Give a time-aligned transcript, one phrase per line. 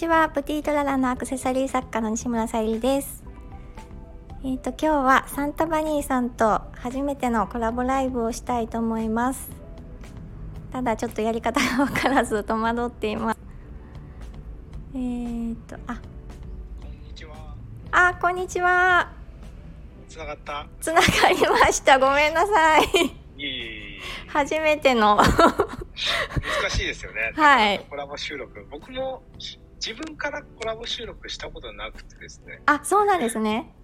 [0.00, 3.22] ちはプティトララのアクセサリー作家の西村さゆりです
[4.42, 9.50] えっ、と今日はサンタバニーさんと初めてのコラボライブをしたいと思います
[10.72, 13.38] ただちょっとやり方が分からず戸惑っています
[14.94, 16.00] えっ、とあ
[16.80, 17.36] こんにちは。
[17.92, 19.12] あこんにちは
[20.08, 20.66] つながった。
[20.80, 22.84] つながりましたごめんなさい
[23.36, 24.00] いい。
[24.28, 27.34] 初めての難しいですよね。
[27.36, 28.66] はいコラボ収録。
[28.70, 29.22] 僕も
[29.84, 32.60] 自分からコラボ収録したことなくてですね。
[32.66, 33.74] あそうなんですね。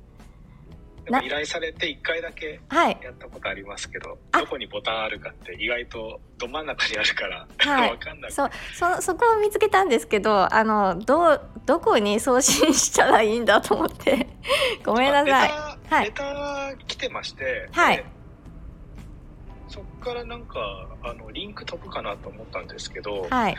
[1.11, 3.01] なでも依頼されて一回だけはい。
[3.03, 4.41] やったことありますけど、あ。
[4.41, 7.91] どこにボタンあるかって意外とど真ん中にあるから、はい。
[7.93, 8.33] わかんない。
[8.33, 14.27] そそそこを見つけたんですけどあのどうどこに送信したらいいんだと思って。
[14.85, 15.51] ごめんなさい。
[15.89, 17.97] はいレターレター来てまして、はい。
[17.97, 18.05] で
[19.69, 23.57] そっからなんかあのリンク飛ぶかなと思ったんですけど、はい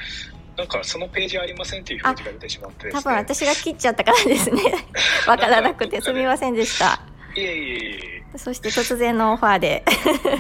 [0.57, 2.91] なんかそのページありませんっていう表示が出てしまってね。
[2.91, 4.63] 多分私が切っちゃったからですね。
[5.27, 6.99] わからなくてすみませんでした。
[7.35, 8.37] いえいえいえ。
[8.37, 9.83] そして突然のオファーで。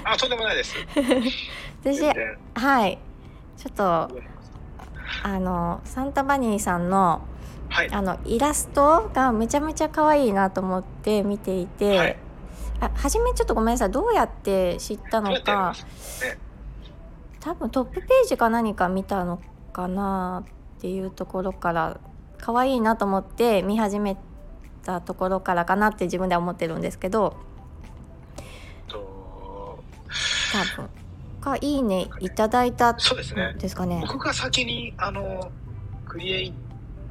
[0.03, 0.75] あ、とんでもないです。
[1.85, 2.01] 私
[2.55, 2.97] はい。
[3.57, 4.09] ちょっと
[5.23, 7.21] あのサンタバニーさんの
[7.69, 7.89] はい。
[7.91, 12.17] あのイラストがめちゃめちゃ可愛いなと思って見ていて、はい。
[12.79, 13.91] あ初めちょっとごめんなさい。
[13.91, 15.75] どうやって知ったのか。
[15.75, 16.39] すね。
[17.39, 19.39] 多分トップページか何か見たの
[19.77, 20.43] かな
[20.77, 21.99] っていうところから
[22.39, 24.17] 可愛いなと思って見始め
[24.83, 27.37] たところからかなって自分では思ってるんですけど。
[28.87, 29.79] と
[30.51, 30.89] 多分。
[31.39, 33.53] かいいねいただいたそうですね。
[33.59, 34.03] ですかね。
[34.07, 35.51] 僕が先にあの
[36.07, 36.53] クリエイ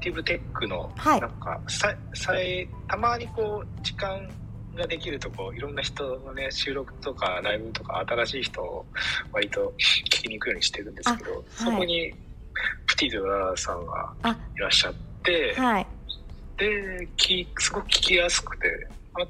[0.00, 1.20] ティブテックのはい。
[1.20, 4.28] なんかささえたまにこう時間
[4.74, 8.84] ができるとこういろんな人のね収録とかライブとか新しい人を
[9.32, 12.12] 割と聞きに行くようにしてるんですけど、そこに
[12.86, 15.86] プティドララさんがあいらっしゃって、はい。
[16.56, 19.26] できすごく聞きやすくてあ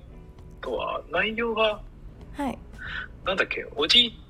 [0.61, 1.81] とは内容が
[2.37, 2.59] はい。
[3.25, 4.21] なんだっけ、おじい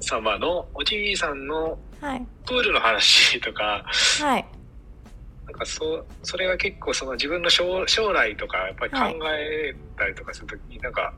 [0.00, 2.26] 様の、おじいさんのはい。
[2.46, 3.84] プールの話とか、
[4.20, 4.46] はい。
[5.46, 8.98] なんかそう、それが結構その自分の将将来とかやっぱり考
[9.30, 11.14] えたりとかするときに、なんか、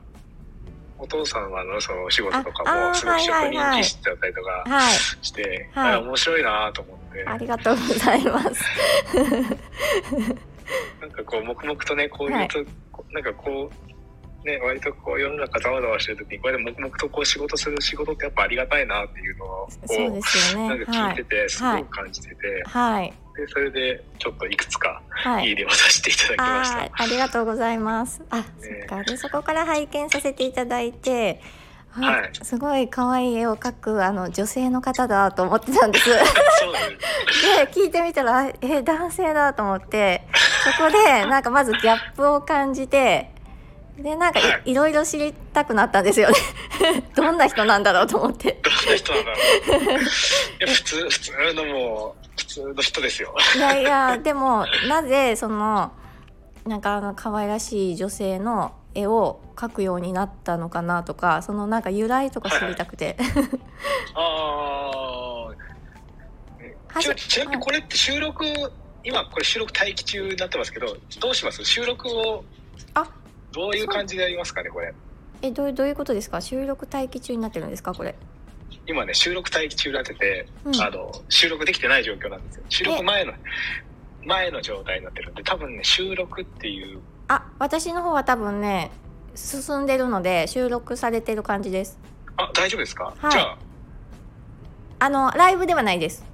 [1.01, 5.93] お父さんはのそのお仕事とかもすごく職はいはいはい人気質だったりとかはいして、はい。
[5.93, 8.63] あ面白いなと思って、ありがとうございます。
[11.01, 13.90] なんかこう黙々とね、こういうと、こなんかこう、
[14.43, 26.83] ね、割とこう世の中ざわざわしてるときに、これで黙々とこう仕事する仕事ってやっぱありがたいなっていうのを、こそうですよねなんか聞いてて、すごはいく感じてて、はいで、それでちょっといくつかはいいい例をさせていただきました。
[26.83, 28.21] あーありがとうございます。
[28.29, 29.03] あ、そっか。
[29.03, 31.41] で、そこから拝見させていただいて。
[31.93, 36.09] あはいすごい可愛い絵を描くあの女性の方だと思ってたんです。
[36.09, 36.15] で。
[37.73, 40.25] 聞いてみたらえ男性だと思って
[40.63, 43.30] そこでなんかまずギャップを感じて
[44.01, 46.35] でなんかい,、、はいろいろ知りたくなったんですよね。
[47.15, 48.59] どんな人なんだろうと思って。
[48.63, 49.99] どんな人なんだろう。
[49.99, 53.35] いや、普通、普通のもう、普通の人ですよ。
[53.55, 55.91] いやいや でもなぜその
[56.65, 63.15] なんかあの可愛らしい女性の絵を描くようになったのかなとかそのなんか由来とか知りたくて、
[64.15, 64.91] あ
[66.95, 67.01] あ。
[67.01, 68.45] ちなちなみにこれって収録、
[69.03, 71.63] 今これ収録待機中になってますけど、どうします？
[71.63, 72.43] 収録を、
[72.93, 73.09] あ
[73.51, 74.93] どういう感じでやりますかね、これ。
[75.41, 76.41] えどういうどういうことですか？
[76.41, 77.93] 収録待機中になってるんですか？
[77.93, 78.15] これ。
[78.87, 80.81] 今ね、収録待機中になってて、うん。
[80.81, 82.63] あの、収録できてない状況なんですよ。
[82.69, 83.33] 収録前の、
[84.23, 88.91] 前の状態になってるんで、多分ね、収録っていう、あ私の方は多分ね
[89.35, 91.97] 進んでるので収録されてる感じです。
[92.37, 93.31] あ、大丈夫ですか、はい。
[93.31, 93.57] じゃあ、
[94.99, 96.25] あのライブではないです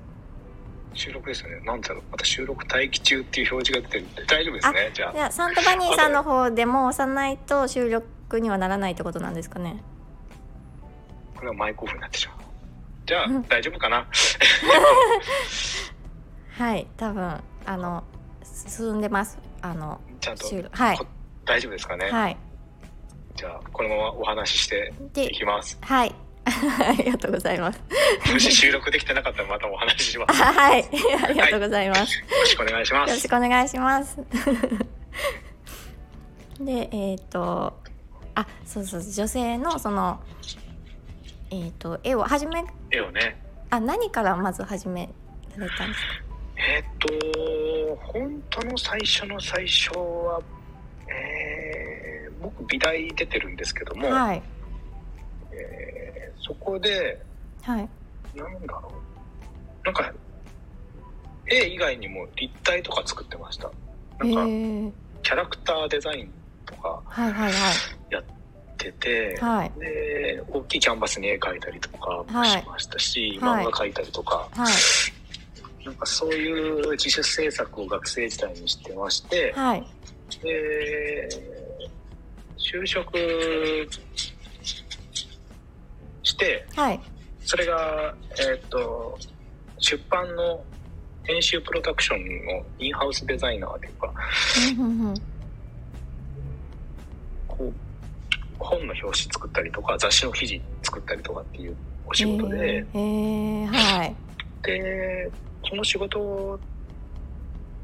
[0.97, 1.59] 収録ですよね。
[1.65, 4.91] なんだろう、また収録待機中っていう表示が出てるんで、大丈夫ですね。
[4.93, 5.19] じゃあじ。
[5.19, 9.83] ゃあサンタバニーさんの方でも押さないと収録にはならないってことなんですかね
[11.35, 12.37] これはマイクオフになってしまう。
[13.05, 14.05] じゃあうん、大丈夫かな
[16.57, 18.03] はい多分あの
[18.43, 21.05] 進んでますあのちゃんと、はいこ
[21.45, 22.37] 大丈夫ですかね、はい
[23.37, 25.77] じゃあ、このままお話ししてでいきます。
[25.81, 26.15] はい
[26.87, 27.79] ありがとうございます。
[28.31, 30.33] もし収録できてなかったらまたお話しします。
[30.41, 30.85] はい。
[31.23, 33.27] ありがとうございます、ろしくお願いしまよろしす。
[33.29, 34.17] くお願いします。
[36.59, 37.77] でえっ、と
[38.35, 40.19] あそうそう女性のその
[41.51, 43.39] えっ、と絵を始め絵をね。
[43.69, 45.09] あ何からまず始め
[45.57, 46.13] られたんですか？
[46.59, 46.85] えーっ
[47.95, 50.41] と、本当の最初の最初は、
[51.07, 54.41] えー僕、美大出てるんですけども、はい
[55.59, 57.19] えーそこで、
[57.61, 57.89] はい。
[58.35, 58.91] なんだろ
[59.83, 59.85] う。
[59.85, 60.13] なんか、
[61.49, 63.69] 絵以外にも立体とか作ってました。
[64.19, 64.93] なんか
[65.23, 66.31] キャラクターデザイン
[66.65, 67.01] とか
[68.09, 68.23] やっ
[68.77, 74.69] てて、はい、で大きいキャンバスに絵描いたりとかもしましたし、はい、漫画描いたりとか、は
[75.81, 79.85] い、なんかそういう自主制作を学生時代にしてまして、はい、
[80.41, 81.29] で
[82.57, 83.11] 就職
[86.27, 86.99] して、はい、
[87.39, 89.17] それが、えっ、ー、と
[89.79, 90.63] 出版の
[91.23, 94.13] 編集プロダクションのインハウスデザイナーというか、
[97.47, 97.73] こう
[98.59, 101.75] 本の表紙作ったりとか雑誌の記事作ったりとかっていう
[102.05, 104.15] お仕事で、えー、はい、
[104.63, 105.31] で
[105.69, 106.59] その仕事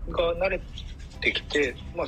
[0.10, 0.60] が慣れ
[1.22, 2.08] てきて、まあ、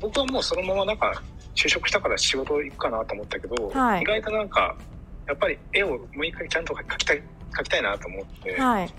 [0.00, 1.22] 僕はもうそのままなんか
[1.54, 4.76] 就職したから仕事行くかなと思ったけど、はい、意外となんか
[5.30, 7.22] やっぱり絵をもう一回ちゃんと描きたい
[7.52, 8.92] 描きたいなと思って、はい、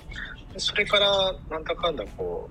[0.57, 2.49] それからなんだかんだこ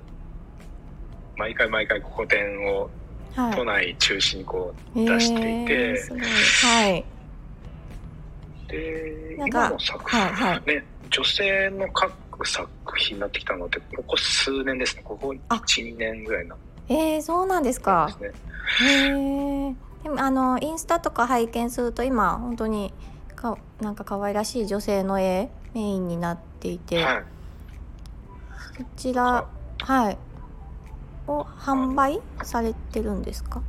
[1.37, 2.91] う毎回毎回個展を
[3.35, 5.95] 都内中心にこう出していて、
[6.63, 7.05] はい、
[8.69, 12.69] で今の作品、はいはい、ね女性の描く作
[12.99, 15.03] 品になってきたのってここ数年ですね。
[15.05, 16.57] ここ12年ぐらいな。
[16.89, 18.17] えー、そうなんですか。
[18.21, 19.75] ですね、へえ。
[20.05, 22.93] でもあのインスタとか拝見すると今本当に
[23.41, 27.25] かなんか可愛らしい女性の絵メインになっていて、はい、
[28.77, 29.47] そちら
[29.79, 30.19] はい。
[31.27, 33.63] を販売されてるんですか？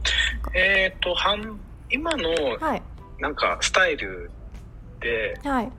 [0.55, 1.15] えっ、ー、と
[1.89, 2.29] 今の
[3.19, 4.31] なんかスタイル
[4.99, 5.69] では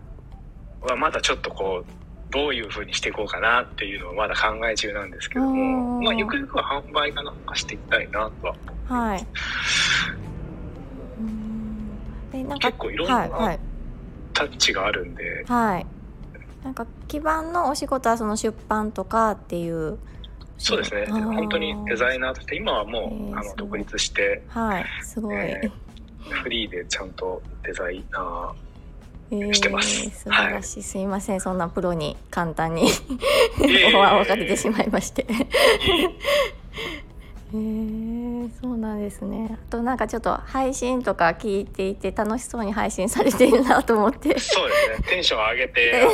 [0.96, 8.54] まだちょっとこうどういうふうにしていこうかなっていうのをまだ考え中なんですけども、まあ、ゆくゆくは販売かなんかしていきたいなとは
[8.88, 9.26] はい。
[12.32, 13.58] でなんか結構いろんな
[14.32, 15.86] タッチがあるんで、はい、
[16.64, 19.98] なんか基盤のお仕事はその出版とかっていう。
[20.58, 21.06] そうですね。
[21.06, 24.86] 本当にデザイナーとして今はもう、えー、あの独立してはい。
[25.02, 30.04] すごい、えー、フリーでちゃんとデザイナーしてます。
[30.04, 31.40] えー、素晴らしい、はい、すいません。
[31.40, 32.84] そんなプロに簡単に
[33.94, 35.26] お話をかけてしまいまして。
[35.32, 35.36] へ
[37.54, 38.01] えー、
[38.62, 39.58] そうなんですね。
[39.66, 44.38] あとなんかちょっと配信とか聞いていて楽しそうに配信されているなと思って。
[44.38, 45.08] そうですね。
[45.08, 46.08] テンション上げて。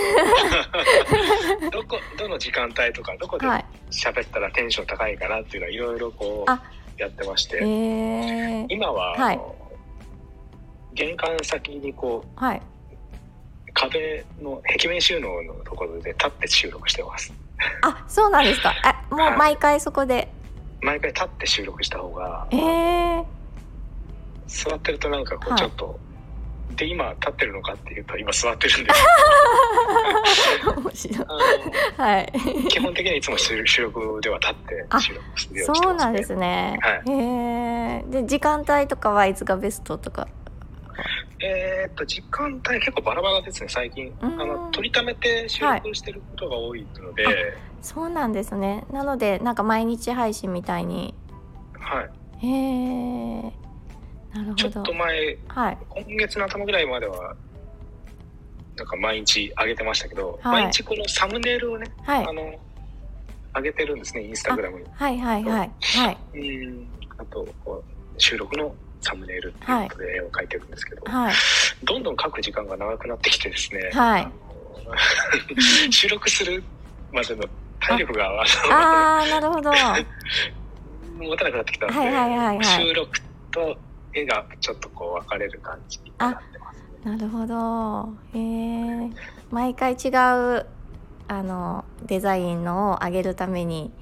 [1.70, 3.46] どこどの時間帯とかどこで
[3.90, 9.40] 喋ったらテンション高いかなっていうのはいろいろこうやってまして、えー、今は、はい、
[10.94, 12.62] 玄関先にこう、はい。
[13.74, 17.30] 壁の壁面収納のところで立って収録してます。
[17.82, 18.74] あ、そうなんですか。
[18.82, 20.14] あ、もう毎回そこで。
[20.14, 20.28] はい、
[20.80, 22.46] 毎回立って収録した方が。
[22.50, 23.24] ええー、
[24.46, 25.94] 座ってるとなんかこうちょっと、は
[26.72, 28.90] い、で今立ってるのかっていうと今座ってるんで
[30.94, 31.08] す。
[31.96, 32.32] はい。
[32.68, 36.78] 基本的にいつも収録では立って収録するようにしてます、ね、そうなんですね。
[36.82, 38.04] はい、へえ。
[38.08, 40.28] で時間帯とかはいつがベストとか。
[41.40, 44.12] えー、っと時間帯結構バラバラですね最近。
[44.20, 47.34] あの取りためて収録してることが多いので、はい、
[47.80, 48.84] そうなんですね。
[48.92, 51.14] なのでなんか毎日配信みたいに。
[51.78, 52.46] はい。
[52.46, 54.54] へえなるほど。
[54.54, 57.36] ちょっと前、はい、今月の頭ぐらいまでは
[58.76, 62.54] なんか毎日上げてましたけど、はい、毎日このサムネイルをね、はい、あの
[63.54, 64.86] 上げてるんですねインスタグラムに。
[64.92, 65.72] はいはいはい。
[65.80, 66.18] はい。
[66.34, 66.88] うん。
[67.16, 67.82] あとこ
[68.16, 71.34] う収録のサムネイルっていうことで絵を描いてるんですけど、はい、
[71.84, 74.28] どんどん描く時間が長くなってきてですね、はい、
[75.92, 76.62] 収録する
[77.12, 77.44] までの
[77.80, 79.70] 体力がああなるほど。
[81.18, 83.76] 持たなくなってきたんで、はいはいはいはい、収録と
[84.12, 88.14] 絵がちょっとこう分かれる感じになってます、ね、なるほど。
[88.34, 89.10] へえ
[89.50, 90.66] 毎回違う
[91.30, 93.92] あのデザインのを上げるために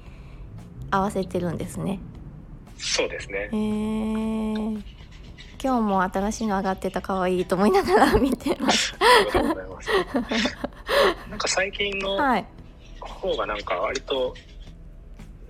[0.91, 1.99] 合わせてるんですね
[2.77, 3.49] そうですね。
[3.51, 4.83] えー、
[5.61, 8.95] 今日も新しいの上がってた可愛いと思いながら見てます。
[8.99, 10.57] ありがとうございます。
[11.29, 12.17] なんか最近の
[13.01, 14.35] 方がなんか割と、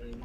[0.00, 0.22] うん、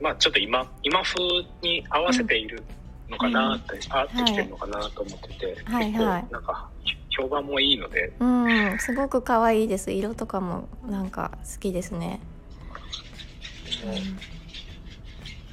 [0.00, 1.18] まあちょっと今今風
[1.62, 2.62] に合わせている
[3.08, 6.68] のかなって、うん、合ってきてるのかなと思ってて、はい、結構なんか
[7.10, 9.92] 評判もいいので、うん、すごく可愛いです。
[9.92, 12.20] 色とかもなんか好きですね。
[13.84, 14.39] うん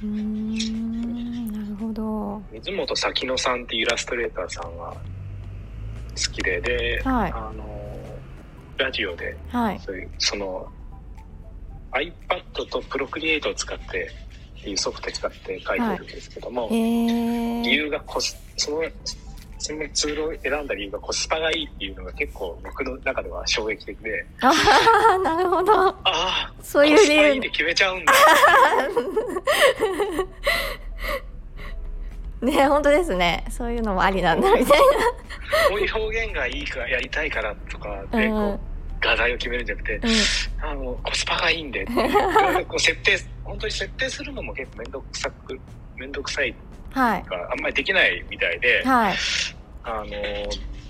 [0.02, 2.42] うんなるほど。
[2.52, 7.64] 水本咲乃さんってイラストレーターさんが好きでで、はい、あの
[8.76, 10.68] ラジオで、はい、そういうその
[11.92, 14.10] iPad と Procreate を使って
[14.60, 18.82] っていうソフト使って書いてるんですけども、はい、理由がコスその
[19.58, 24.52] そのツールを選んだ理由がコスパがいいっていうのが結構僕の中では衝撃的で、あ
[25.14, 25.88] あなるほど。
[25.88, 28.12] ああ、そういう理由で決めちゃうんだ。
[32.40, 33.44] ね本当ですね。
[33.50, 34.78] そういうのもありなんだみたい
[35.68, 38.60] こういう表現がいいからやりたいからとかなでこう、うん
[39.00, 40.68] 画題を決めるんじゃなくて、うん。
[40.68, 41.86] あのコスパがいいんで
[42.66, 45.60] こう設定本当に設定するのも結構面倒くさく
[45.96, 46.54] 面倒くさい
[46.98, 47.24] はい。
[47.24, 49.16] があんまりできないみたいで、はい。
[49.84, 50.06] あの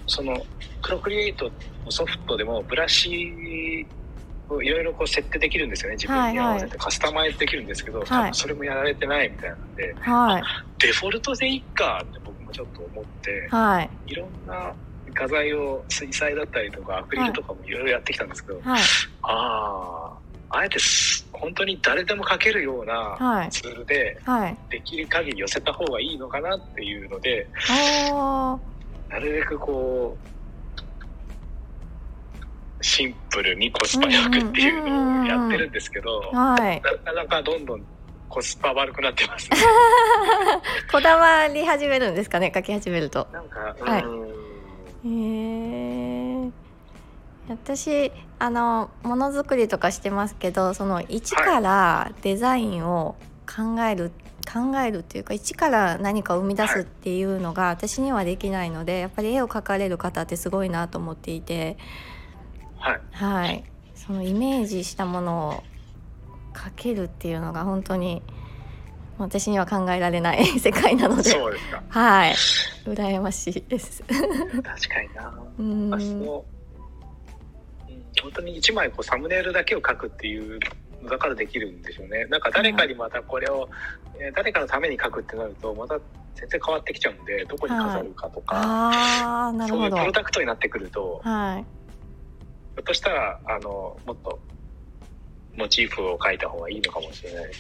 [0.07, 0.35] その
[0.83, 1.45] プロクリエイト
[1.85, 3.87] のソフトでもブラシ
[4.49, 5.97] をいろいろこう設定できるんですよね。
[5.97, 9.95] 自分に合わせてカスタマイズできるんですけど、多分それもやられてないみたいなんで。
[10.00, 10.43] はい。
[10.81, 13.91] デフォルトでいいかって僕もちょっと思ってはい。
[14.07, 14.73] いろんな
[15.15, 18.83] 画材を水彩だったりとかアクリルとかもいろいろやってきたんですけど、はい。
[19.23, 20.19] あ
[20.50, 23.50] ああえてす本当に誰でも描けるようなはい。
[23.50, 24.57] ツールではい。
[24.71, 27.49] できる限り寄せた方がいいのかなっていうので
[29.09, 30.28] なるべくこう
[32.80, 36.80] シンプルにコスパよくっていうのをやってるんですけど、はい。
[36.80, 37.83] なかなかどんどん
[38.28, 39.57] コスパ悪くなってますね。
[40.92, 42.52] こだわり始めるんですかね？
[42.54, 43.26] 書き始めると。
[43.33, 44.04] なんか、はい。
[44.04, 44.28] うん。
[45.04, 45.88] へえ
[47.49, 54.12] 私あのものづくりとかしてますけどその一からデザインを考える、
[54.47, 61.76] 考えるっていうか一から何かを生み出すっていうのが私にはできないのでやっぱり絵を描かれる方ってすごいなと思っていて。
[62.78, 63.64] はい、はい。
[63.95, 65.62] そのイメージしたものを
[66.55, 68.23] 描けるっていうのが本当に
[69.19, 71.31] 私には考えられない世界なので。
[71.31, 71.83] そうですか。
[71.88, 72.35] はい。
[72.85, 74.05] 羨ましいです。
[74.07, 75.35] 確かにな。
[75.59, 76.58] うん
[78.22, 80.58] 本当に一枚こうサムネイルだけを描くっていう
[81.02, 82.26] のだからできるんでしょうね。
[82.26, 83.68] なんか誰かにまたこれを、
[84.18, 85.98] えー誰かのために描くってなるとまた
[86.34, 89.90] 全然変わってきちゃうんでどこに飾るかとか、ああなるほど。
[89.90, 91.58] そういうプロダクトになってくるとはい。
[91.58, 94.40] ひょっとしたらあのもっと
[95.59, 97.59] モチーフを描いた方がいいのかもしれないし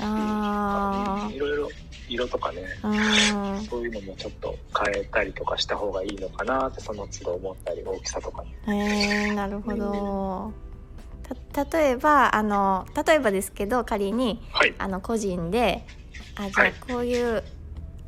[1.36, 1.68] いろいろ
[2.08, 3.60] 色とかねうん。
[3.64, 9.26] そういうのもちょっと変えたりとかした方がいいのかなってその都度思ったり大きさとかね。
[9.28, 10.52] えー、なるほど。
[11.52, 15.84] た例えばあの例えばですけど仮にはいあの個人で
[16.36, 17.42] あじゃはいあこういう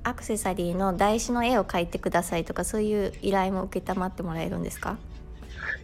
[0.05, 4.97] アクセサリーの台紙の絵を描いてくださいとかそういう依頼も受けたまってもらえるんですか？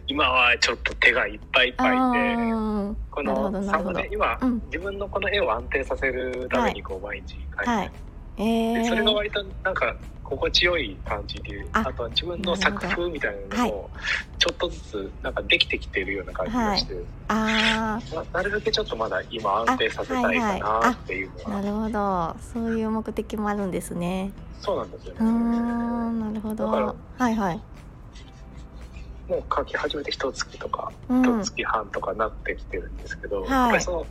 [0.07, 1.97] 今はちょっと手がいっぱいいっぱいで。
[1.97, 4.09] ーこのなるほどサムネ。
[4.11, 7.91] 今、うん自分のこの絵を安定させるためにこう毎日描いて、はい。
[8.39, 13.89] えそれが割となんか心地よい感じでああとは自分の作風みたいなのも
[14.37, 16.95] ちょっとずつなんかできてきてるような感じがして、
[17.29, 24.31] あななるべくちょっとまだ今安定させたいかなっていうのあは、なるほどそういう目的もあるんですね。
[24.59, 25.25] そうなんですよね。
[25.25, 26.67] んなるほど。
[27.17, 27.59] はいはい。
[29.27, 34.05] もう描き始めて一月とかうん一月半とかなってきてるんですけど、はいやっぱりその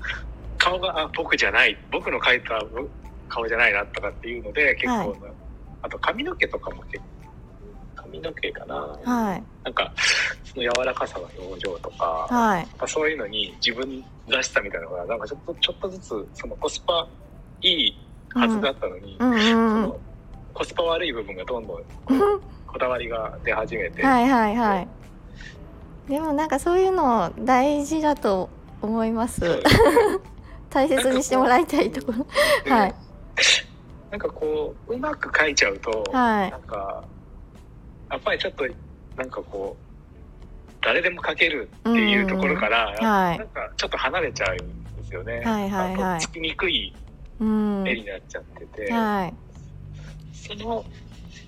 [0.58, 2.60] 顔があ僕じゃない僕の描いた
[3.28, 5.16] 顔じゃないなとかっていうので結構な、はい
[5.82, 7.04] あと髪の毛とかも結構
[7.94, 9.92] 髪の毛かな、はいなんか
[10.44, 12.66] その柔らかさの表情とか、はい。
[12.88, 17.06] そういうのに自分らしさみたいなのがなんかちょっとちょっとずつそのコスパ
[17.62, 19.82] いいはずだったのに、うんうんそうん。
[19.82, 20.00] の
[20.54, 21.82] コスパ悪い部分がどんどん
[22.66, 24.88] こだわりが出始めて、はいはいはい。
[26.08, 28.48] でもなんかそういうの大事だと
[28.80, 29.62] 思います。
[30.70, 32.26] 大切にしてもらいたいところ。
[32.64, 32.94] ではい
[34.10, 37.04] なんかこう うまく描いちゃうと、はいなんか
[38.10, 38.64] やっぱりちょっと
[39.16, 45.42] なんかこう誰でも描けるっていうところから、はいなんかちょっと離れちゃうんですよね。
[45.44, 46.94] はいはいはいつきにくい
[47.40, 47.84] うん。
[47.86, 49.34] 絵になっちゃってて、はい。
[50.32, 50.84] その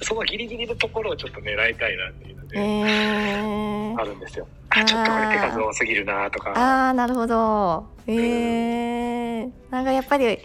[0.03, 4.05] そのギリギリのところをちょっと狙いたいなっていうので、えーあ。
[4.05, 4.47] るんですよ。
[4.71, 6.51] あちょっとこれ手数多すぎるなとか。
[6.51, 7.87] ああなるほど。
[8.07, 9.53] えー。
[9.71, 10.39] なんかやっぱり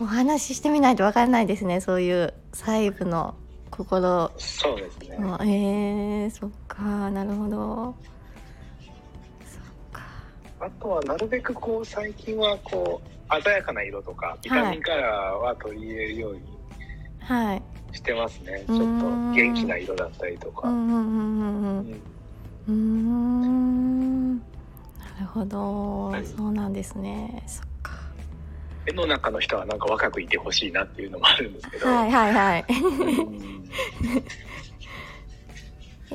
[0.00, 1.80] お話ししてみないとわからないですね。
[1.80, 3.34] そういう細部の
[3.70, 5.18] 心そうですね。
[5.18, 5.38] の。
[5.42, 7.94] えー、そっかなるほど。
[9.44, 10.02] そっか。
[10.60, 16.57] あとはなるべくこう最近はこう鮮やかな色とかビタミンカラーは取り入れるようにはい。
[17.92, 18.64] してますね。
[18.66, 20.68] ちょっんと元気な色だったりとか。
[20.68, 20.72] う
[22.72, 24.42] んな
[25.20, 26.26] るほど、はい。
[26.26, 27.42] そうなんですね。
[27.46, 27.92] そっか。
[28.86, 31.86] 絵の中の人はなんか若くいてほしいなっていうのもあるんですけど。
[31.86, 32.64] はいはいはい。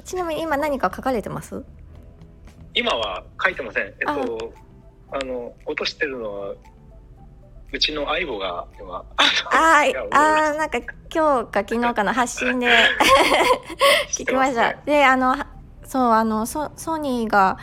[0.04, 1.64] ちなみに今何か書かれてます？
[2.74, 3.84] 今は書いてません。
[3.84, 4.54] えっと、
[5.12, 6.56] あの、落としてるのは、
[7.74, 10.78] うちの相棒が今あーあーなんか
[11.12, 12.68] 今日か昨日かの発信で
[14.14, 14.76] 聞きました。
[14.86, 15.36] であの
[15.84, 17.58] そうあのソソニーが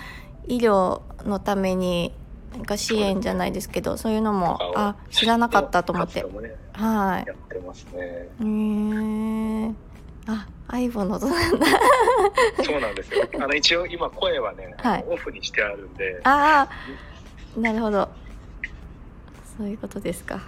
[0.49, 2.13] 医療のために
[2.53, 6.25] なんか支援じゃないですけどそういうのもあ知らなかったと思って、
[6.73, 7.29] はい。
[7.29, 8.01] やってますね。
[8.01, 9.75] へえー、
[10.27, 11.67] あ相棒の音なんだ
[12.65, 13.29] そうなんですよ。
[13.41, 15.05] あの一応今声はね、はい。
[15.09, 16.69] オフにしてあるんで、あ
[17.57, 18.09] あなるほど
[19.61, 20.41] そういうことですか。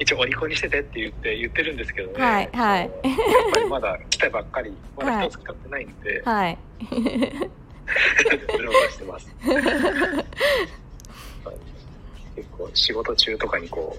[0.00, 2.20] 一応お利口にしててって言って言ってるんですけどね。
[2.20, 2.80] はいはい。
[2.80, 2.90] やっ
[3.52, 6.58] ぱりまだ来たばっかり、まだ一つ使ってないんで、はい。
[6.90, 6.96] ブ
[8.60, 9.32] ログしてます。
[12.34, 13.96] 結構仕事中とかにこ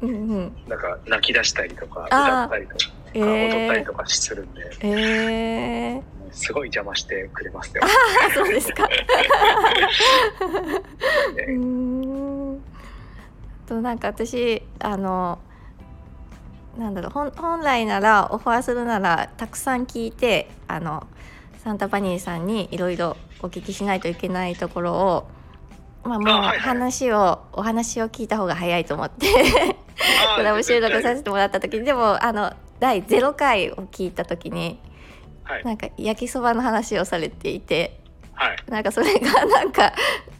[0.00, 0.52] うんうん。
[0.66, 3.24] うなんか泣き出したりとか歌ったりとか、えー。
[3.24, 7.82] 踊ったりと、かするんで、えー、すごい邪魔してくれますよ。
[7.84, 7.88] あ
[8.32, 8.86] そうですか。
[8.88, 8.98] ね。
[11.48, 11.83] うーん
[13.66, 15.38] となんか私あの
[16.78, 21.06] なんだろう本本来ならオファーするならたくさん聞いてあの
[21.58, 25.28] サンタパニーさんにいろいろお聞きしないといけないところを
[26.02, 26.58] まあもうあはいはい。
[26.58, 29.26] 話をお話を聞いた方が早いと思って
[30.36, 34.80] コラボ収録させてもらった時にでもあの第0回を聞いた時に
[35.44, 35.64] はい。
[35.64, 38.00] なんか焼きそばの話をされていて
[38.34, 38.56] はい。
[38.68, 39.92] なんかそれがなんか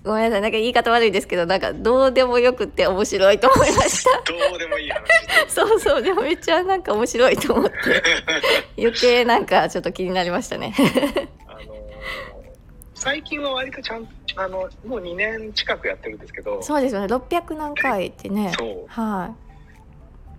[0.05, 0.41] ごめんなさい。
[0.43, 4.11] なんか言い方悪いですけどなんかどうでもよくって面白いと思いました。
[4.31, 5.05] どうでもいい話。
[5.49, 7.77] そうそうでもめっちゃなんか面白いと思って。
[8.79, 10.75] 余計なんかちょっと気になりましたね。
[11.47, 11.65] あのー
[12.97, 16.63] 最近は割とちゃんあのもう2年近くやってるんですけど。
[16.63, 17.07] そうですよね。
[17.15, 18.53] 600何回ってね。
[18.59, 18.85] そう。
[18.89, 19.35] は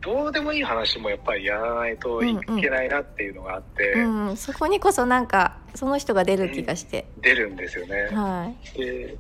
[0.06, 8.08] どうでもいい話もやっぱりやらないといけないなっていうのがあって、い、うん、そこにこそなんかその人が出る気がして、出るんですよね。
[8.14, 8.78] はい。
[8.78, 9.18] で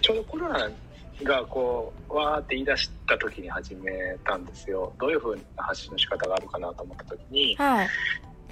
[0.00, 0.68] ちょうどコロナ
[1.22, 3.92] がこうわーって言い出した時に始め
[4.24, 4.92] たんですよ。
[4.98, 7.88] どういうふうな発信の仕方があるかなと思った時に、はい。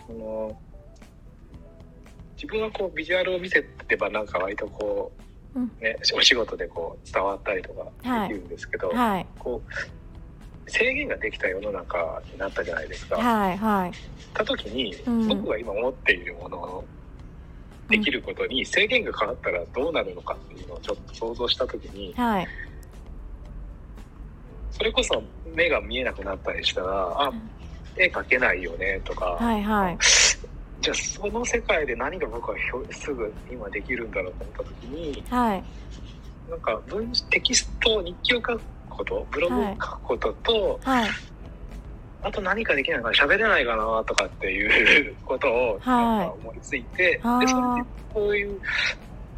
[0.06, 0.56] その
[2.36, 5.10] 自分はこうビジュアルを見せればなんか割とこ
[5.56, 5.72] う、うん。
[5.80, 7.84] ね、お仕事でこう伝わったりとか
[8.28, 9.26] できるんですけど、はい。
[9.40, 10.01] こう
[10.66, 13.16] 制限ができた世の中になったじゃないですか。
[13.16, 13.92] はいはい。
[14.32, 15.28] た時に、うん。
[15.28, 16.84] 僕が今持っているものを
[17.88, 22.48] できることに制限がかかったらどうなるのかっていうのをちょっと想像した時にはい。
[24.70, 25.22] それこそ
[25.54, 27.32] 目が見えなくなったりしたらあ
[27.96, 29.98] 絵描けないよねとか、はいはい。
[30.80, 32.56] じゃあその世界で何が僕は
[32.90, 35.64] すぐ今できるんだろうと思った時にはい。
[36.48, 38.60] なんか文テキスト日記を書く
[38.92, 41.10] ことブログを書くことと、はい。
[42.24, 47.40] あと何かできないかな喋れないかなとかっていうことを思いついて、あー。
[47.40, 48.60] でそれでこういう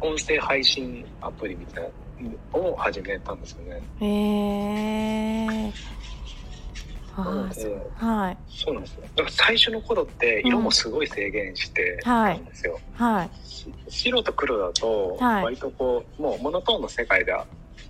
[0.01, 3.81] 音声配信アプリみたいなのを始めたんですよね。
[4.01, 4.05] へ
[5.45, 5.73] え
[7.95, 8.37] はい。
[8.49, 9.01] そうなんですよ。
[9.15, 12.79] だから最初の頃って色もすごい制限してたんですよ。
[12.93, 13.29] はい。
[13.47, 15.43] し白と黒だとはい。
[15.45, 17.45] 割とこう、もうモノトーンの世界であ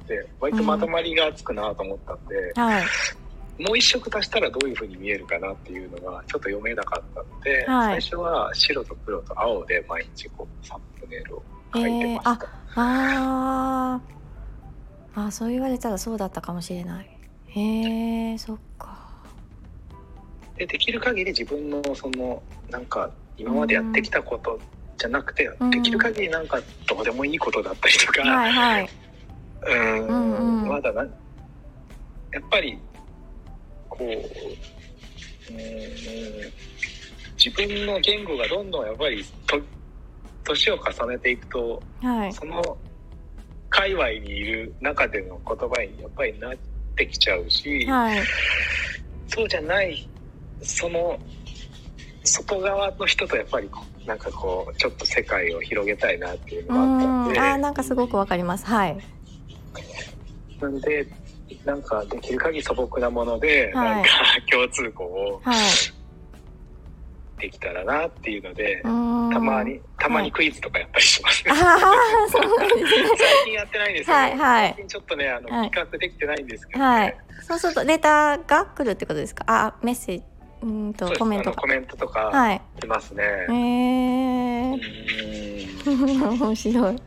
[0.05, 2.83] って割とまとまりがつくなと思ったんで、はい。
[3.57, 8.01] もう一色足したらどういう風に見えるかなっていうのがちょっと読めなかったので、はい。
[8.01, 12.31] 最初は白と黒と青で毎日こうサンプネイルを書いてました。
[12.31, 12.37] あ
[12.75, 15.27] あー。
[15.27, 17.09] あそう言われたらそうだったかもしれない。
[17.47, 18.97] へえそっか。
[20.57, 24.59] でできる限り自分のそのなんか今までやってきたこと
[24.97, 25.69] じゃなくて、うん。
[25.69, 28.89] できる限りなんかどうでもいいことだったりとか、はいはい
[29.65, 30.07] うん。
[30.07, 30.67] うんうん。
[30.69, 31.09] まだなや
[32.39, 32.77] っぱり
[33.89, 34.19] こう、うん、
[37.37, 39.59] 自分の言語がどんどんやっぱりと
[40.43, 42.33] 年を重ねていくとはい。
[42.33, 42.77] その
[43.69, 46.55] 界隈にいる中での言葉にやっぱりなっ
[46.95, 48.19] てきちゃうし、はい。
[49.27, 50.07] そうじゃない
[50.61, 51.19] その
[52.23, 57.39] 外側の人とやっぱりこうなんかこうちょっと世界を広げたいなっていううのがあったんで。
[57.39, 57.43] ん。
[57.43, 58.65] あーなんかすごくわかります。
[58.65, 59.14] はい
[60.61, 61.07] なんで
[61.65, 63.95] なんかできる限り素朴なもので、はい。
[63.95, 64.09] なんか
[64.51, 65.57] 共通項をはい。
[67.37, 68.89] できたらなっていうので、た
[69.39, 71.45] まにたまにクイズとかやったりします。
[71.45, 73.09] ね、ああそうなんですね。
[73.17, 74.67] 最近やってないんですよ、はいはい。
[74.69, 75.69] 最近ちょっとねあの、はい。
[75.69, 76.85] 企画できてないんですけど、ね。
[76.85, 77.17] はい。
[77.45, 79.43] そうするとレターが来るってことですか？
[79.47, 80.23] あメッセージ
[80.63, 81.51] うーんとコメント。
[81.51, 82.61] かあのコメントとかはい。
[82.79, 84.79] 来ますね、へうえーん
[86.39, 87.01] 面白い。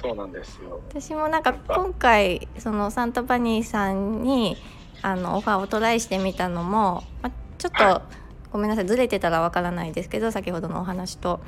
[0.00, 0.80] そうなんですよ。
[0.88, 4.56] 私もなんか今回そのサンタパニーさんに
[5.02, 8.02] あのオファーをトライしてみたのも、まあ、ちょっと、は
[8.50, 11.40] ごめんなさいずれてたらわからないですけど先ほどのお話と。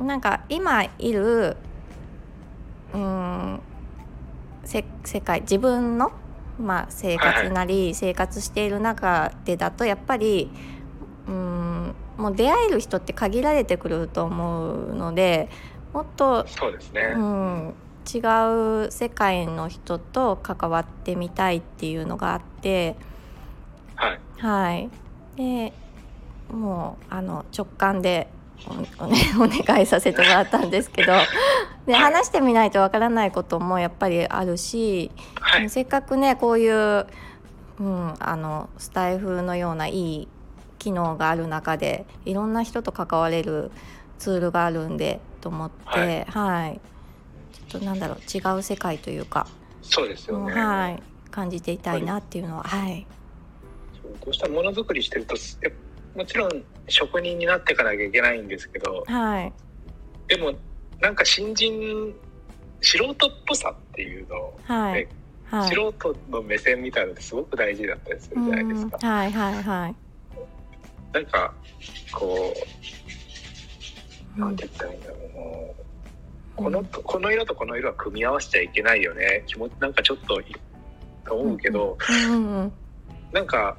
[0.00, 1.56] なんか今いる
[2.92, 3.60] うーん
[4.64, 6.10] せ世界自分の
[6.58, 10.50] まあ、生活なり生活している中でだとやっぱり
[11.26, 11.73] うん
[12.16, 15.48] もう出会える人って限られてくると思うので
[15.92, 17.74] もっとそうですね、うん、
[18.12, 18.18] 違
[18.86, 22.96] う世界の人と関わってみたいっていうのがあって、
[23.94, 24.90] はい、はい、
[25.36, 25.72] で
[26.52, 28.28] もうあの直感で
[28.68, 31.12] お,、ね、お願いさせてもらったんですけど
[31.86, 37.06] で話してみないとわからないこともやっぱりあるし、はい、せっかくねこういう、
[37.80, 40.28] うん、あのスタイフのようないい
[40.84, 43.70] 機能がある中でいろんな人と関われる
[44.18, 46.80] ツールがあるんでと思って、はい、はい、
[47.68, 49.46] ちょっとなんだろう違う世界というか
[49.80, 53.06] そうですよね、はい、感じていたいなっていうのははい。
[54.20, 55.34] こうしたものづくりしてると
[56.14, 56.50] もちろん
[56.88, 59.52] 職人になっていかなきゃいけないんですけど、はい、
[60.28, 60.52] でも
[61.00, 62.14] なんか新人
[62.82, 63.14] 素人っ
[63.46, 65.08] ぽさっていうのを、はい、
[65.46, 68.98] はい、素人の目線みたいなのってすごく大事だったりするじゃないですか。
[68.98, 70.03] はいはいはい。
[71.14, 71.54] なんか
[72.12, 72.52] こ
[74.36, 75.84] うなんて言ったらいいんだろう
[76.56, 79.44] このこの色とこの色は組み合わせちゃいけないよね。
[79.46, 80.40] 気持ちなんかちょっと
[81.24, 81.96] と思うけど、
[82.28, 82.46] うん。
[82.46, 82.72] うん、
[83.32, 83.76] なんか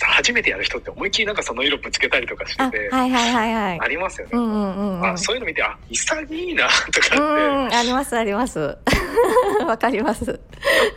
[0.00, 3.80] 初めてやる人って思いっきりなんかその色ぶつけたりとかしててはいはいはいはい。
[3.80, 8.58] ありますよね、うんうんうん、あそういうの見てあ潔いなとかって、うんありますあります。
[9.66, 10.24] わかります。
[10.24, 10.38] ひょっ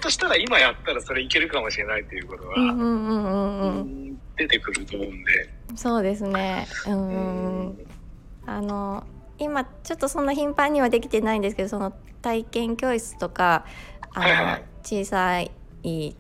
[0.02, 3.62] としたら今やったらそれいけるかもしれないっていうことが、うんうんうん。
[3.62, 5.50] うん、出てくると思うんで。
[5.76, 6.68] そうですね。
[6.88, 7.86] うん。
[8.46, 9.04] あの
[9.38, 13.66] 今ちょっとそんな頻繁にはできてないんですけどその体験教室とか
[14.14, 15.52] あの、はいはい、小さい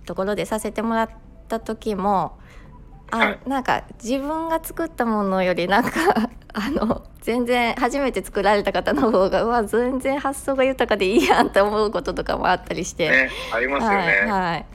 [0.06, 1.10] ところでさせてもらっ
[1.48, 2.38] た時も
[3.12, 5.92] あ、はい、なんか自分が作ったものよりなんか
[6.54, 14.66] あの全然初めて作られた方の方がうわ全然発想が豊かでいいやんって思うこととかもあったりして、ね、ありますよね、はい、はい、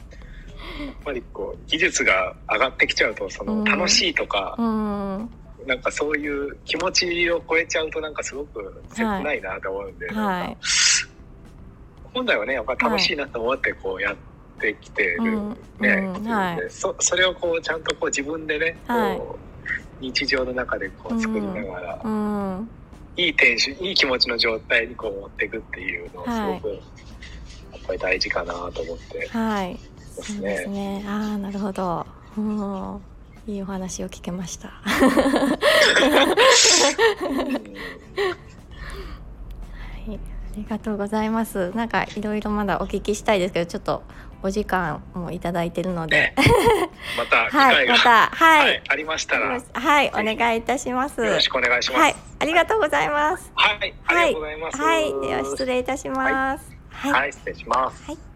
[0.87, 5.31] やっぱりこう技術が上がってきちゃうとその楽しいとか、うん、うん
[5.67, 10.57] なんかそういう気持ちを超えちゃうとなんかすごく切ないなと思うんで、はい、
[12.15, 14.17] 本来はねやっぱ楽しいなと思ってこうやっ
[14.61, 15.39] てきてる、
[15.79, 16.25] ね、うん。
[16.25, 19.39] はい、そそれをこうちゃんとこう自分でね、はい、こ
[20.01, 22.71] う日常の中でこう作りながら、うん、
[23.17, 26.75] いいテンションいい気持ちの状態にこう持っていくっていうのをすごく、や
[27.79, 29.29] っぱり大事かなと思って。
[29.29, 29.90] はい
[30.23, 32.07] そうですねああなるほど、
[32.37, 33.01] うん
[33.47, 34.69] いいお話を聞けました。
[34.85, 34.95] は
[40.07, 41.73] い、ありがとうございます。
[41.75, 44.03] なんかいろいろまだお聞きしたいですけど、ちょっと
[44.43, 46.35] お時間もいただいてるので、
[47.17, 51.21] また はい、またはい、はい、ありましたら、はい、お願いいたします。
[51.21, 52.01] よろしくお願いします。
[52.03, 53.51] はい、ありがとうございます。
[53.55, 54.61] はい、ありがとうござい。
[54.61, 56.77] はい、では失礼いたします。
[56.91, 58.05] はい、はい、失礼します。
[58.05, 58.30] はい。